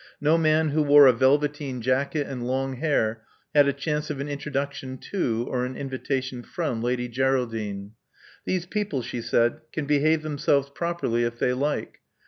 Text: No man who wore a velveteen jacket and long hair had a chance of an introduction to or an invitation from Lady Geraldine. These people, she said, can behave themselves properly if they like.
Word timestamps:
No 0.19 0.35
man 0.35 0.69
who 0.69 0.81
wore 0.81 1.05
a 1.05 1.13
velveteen 1.13 1.79
jacket 1.79 2.25
and 2.25 2.47
long 2.47 2.77
hair 2.77 3.21
had 3.53 3.67
a 3.67 3.71
chance 3.71 4.09
of 4.09 4.19
an 4.19 4.27
introduction 4.27 4.97
to 4.97 5.45
or 5.47 5.63
an 5.63 5.77
invitation 5.77 6.41
from 6.41 6.81
Lady 6.81 7.07
Geraldine. 7.07 7.91
These 8.43 8.65
people, 8.65 9.03
she 9.03 9.21
said, 9.21 9.59
can 9.71 9.85
behave 9.85 10.23
themselves 10.23 10.71
properly 10.71 11.23
if 11.23 11.37
they 11.37 11.53
like. 11.53 11.99